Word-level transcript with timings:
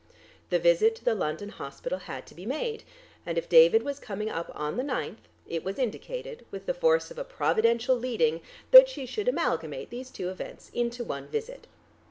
The 0.49 0.57
visit 0.57 0.95
to 0.95 1.05
the 1.05 1.13
London 1.13 1.49
hospital 1.49 1.99
had 1.99 2.25
to 2.25 2.33
be 2.33 2.43
made, 2.43 2.81
and 3.23 3.37
if 3.37 3.47
David 3.47 3.83
was 3.83 3.99
coming 3.99 4.31
up 4.31 4.49
on 4.55 4.75
the 4.77 4.83
ninth, 4.83 5.27
it 5.47 5.63
was 5.63 5.77
indicated, 5.77 6.43
with 6.49 6.65
the 6.65 6.73
force 6.73 7.11
of 7.11 7.19
a 7.19 7.23
providential 7.23 7.95
leading, 7.95 8.41
that 8.71 8.89
she 8.89 9.05
should 9.05 9.27
amalgamate 9.27 9.91
these 9.91 10.09
two 10.09 10.29
events 10.29 10.71
into 10.73 11.03
one 11.03 11.27
visit. 11.27 11.67